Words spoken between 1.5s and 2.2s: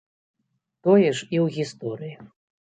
гісторыі.